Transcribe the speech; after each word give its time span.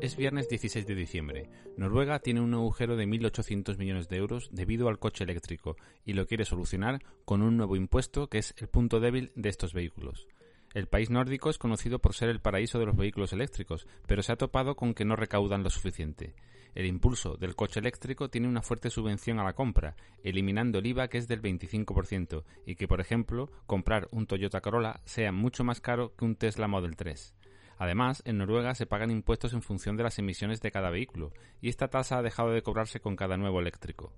Es 0.00 0.16
viernes 0.16 0.48
16 0.48 0.86
de 0.86 0.94
diciembre. 0.94 1.50
Noruega 1.76 2.20
tiene 2.20 2.40
un 2.40 2.54
agujero 2.54 2.96
de 2.96 3.06
1.800 3.06 3.76
millones 3.76 4.08
de 4.08 4.16
euros 4.16 4.48
debido 4.50 4.88
al 4.88 4.98
coche 4.98 5.24
eléctrico 5.24 5.76
y 6.06 6.14
lo 6.14 6.26
quiere 6.26 6.46
solucionar 6.46 7.02
con 7.26 7.42
un 7.42 7.58
nuevo 7.58 7.76
impuesto 7.76 8.28
que 8.28 8.38
es 8.38 8.54
el 8.56 8.68
punto 8.68 8.98
débil 8.98 9.30
de 9.34 9.50
estos 9.50 9.74
vehículos. 9.74 10.26
El 10.72 10.86
país 10.86 11.10
nórdico 11.10 11.50
es 11.50 11.58
conocido 11.58 11.98
por 11.98 12.14
ser 12.14 12.30
el 12.30 12.40
paraíso 12.40 12.78
de 12.78 12.86
los 12.86 12.96
vehículos 12.96 13.34
eléctricos, 13.34 13.86
pero 14.06 14.22
se 14.22 14.32
ha 14.32 14.36
topado 14.36 14.74
con 14.74 14.94
que 14.94 15.04
no 15.04 15.16
recaudan 15.16 15.62
lo 15.62 15.68
suficiente. 15.68 16.34
El 16.74 16.86
impulso 16.86 17.36
del 17.36 17.54
coche 17.54 17.80
eléctrico 17.80 18.30
tiene 18.30 18.48
una 18.48 18.62
fuerte 18.62 18.88
subvención 18.88 19.38
a 19.38 19.44
la 19.44 19.52
compra, 19.52 19.96
eliminando 20.22 20.78
el 20.78 20.86
IVA 20.86 21.08
que 21.08 21.18
es 21.18 21.28
del 21.28 21.42
25%, 21.42 22.44
y 22.64 22.76
que, 22.76 22.88
por 22.88 23.02
ejemplo, 23.02 23.50
comprar 23.66 24.08
un 24.12 24.26
Toyota 24.26 24.62
Corolla 24.62 25.02
sea 25.04 25.30
mucho 25.30 25.62
más 25.62 25.82
caro 25.82 26.14
que 26.16 26.24
un 26.24 26.36
Tesla 26.36 26.68
Model 26.68 26.96
3. 26.96 27.34
Además, 27.80 28.22
en 28.26 28.36
Noruega 28.36 28.74
se 28.74 28.84
pagan 28.84 29.10
impuestos 29.10 29.54
en 29.54 29.62
función 29.62 29.96
de 29.96 30.02
las 30.02 30.18
emisiones 30.18 30.60
de 30.60 30.70
cada 30.70 30.90
vehículo, 30.90 31.32
y 31.62 31.70
esta 31.70 31.88
tasa 31.88 32.18
ha 32.18 32.22
dejado 32.22 32.50
de 32.50 32.60
cobrarse 32.60 33.00
con 33.00 33.16
cada 33.16 33.38
nuevo 33.38 33.58
eléctrico. 33.58 34.12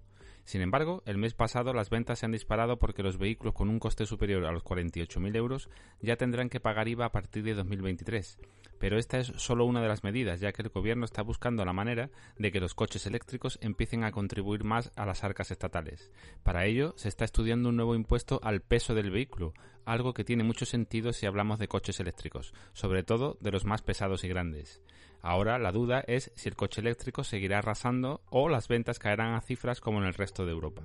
Sin 0.45 0.63
embargo, 0.63 1.05
el 1.07 1.17
mes 1.17 1.35
pasado 1.35 1.73
las 1.73 1.89
ventas 1.89 2.19
se 2.19 2.27
han 2.27 2.33
disparado 2.33 2.81
porque 2.81 3.05
los 3.05 3.19
vehículos 3.19 3.55
con 3.55 3.69
un 3.69 3.79
coste 3.79 4.05
superior 4.05 4.45
a 4.47 4.51
los 4.51 4.65
48.000 4.65 5.37
euros 5.37 5.71
ya 6.01 6.17
tendrán 6.17 6.49
que 6.49 6.59
pagar 6.59 6.89
IVA 6.89 7.05
a 7.05 7.13
partir 7.13 7.45
de 7.45 7.55
2023, 7.55 8.41
pero 8.81 8.99
esta 8.99 9.21
es 9.21 9.29
solo 9.37 9.65
una 9.65 9.81
de 9.81 9.87
las 9.87 10.03
medidas, 10.03 10.41
ya 10.41 10.51
que 10.51 10.63
el 10.63 10.71
gobierno 10.71 11.05
está 11.05 11.23
buscando 11.23 11.65
la 11.65 11.73
manera 11.73 12.11
de 12.37 12.51
que 12.51 12.59
los 12.59 12.75
coches 12.75 13.07
eléctricos 13.07 13.61
empiecen 13.63 14.03
a 14.03 14.11
contribuir 14.11 14.65
más 14.65 14.91
a 14.97 15.07
las 15.07 15.23
arcas 15.23 15.53
estatales. 15.53 16.11
Para 16.43 16.67
ello, 16.67 16.95
se 16.97 17.09
está 17.09 17.25
estudiando 17.25 17.69
un 17.69 17.77
nuevo 17.77 17.95
impuesto 17.95 18.41
al 18.43 18.61
peso 18.61 18.97
del 18.97 19.13
vehículo, 19.13 19.55
algo 19.85 20.15
que 20.15 20.25
tiene 20.25 20.45
mucho 20.45 20.65
sentido 20.65 21.13
si 21.13 21.27
hablamos 21.27 21.59
de 21.59 21.69
coches 21.69 22.01
eléctricos, 22.01 22.53
sobre 22.73 23.03
todo 23.03 23.37
de 23.41 23.51
los 23.51 23.65
más 23.65 23.83
pesados 23.83 24.25
y 24.25 24.29
grandes. 24.29 24.81
Ahora 25.23 25.59
la 25.59 25.73
duda 25.73 26.05
es 26.07 26.33
si 26.35 26.49
el 26.49 26.57
coche 26.57 26.81
eléctrico 26.81 27.25
seguirá 27.25 27.59
arrasando 27.59 28.23
o 28.31 28.49
las 28.49 28.69
ventas 28.69 28.99
caerán 28.99 29.35
a 29.35 29.41
cifras 29.41 29.81
como 29.81 29.99
en 29.99 30.05
el 30.07 30.15
resto 30.15 30.45
de 30.45 30.53
Europa. 30.53 30.83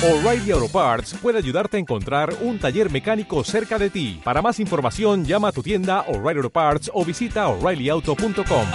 O'Reilly 0.00 0.52
Auto 0.52 0.68
Parts 0.68 1.14
puede 1.20 1.38
ayudarte 1.38 1.76
a 1.76 1.80
encontrar 1.80 2.32
un 2.40 2.58
taller 2.58 2.88
mecánico 2.88 3.42
cerca 3.42 3.78
de 3.78 3.90
ti. 3.90 4.20
Para 4.22 4.40
más 4.40 4.60
información, 4.60 5.24
llama 5.24 5.48
a 5.48 5.52
tu 5.52 5.62
tienda 5.62 6.02
O'Reilly 6.02 6.38
Auto 6.38 6.50
Parts 6.50 6.90
o 6.94 7.04
visita 7.04 7.48
oreillyauto.com. 7.48 8.66